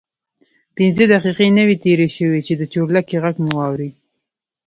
[0.77, 3.95] پنځه دقیقې نه وې تېرې شوې چې د چورلکې غږ مو واورېد.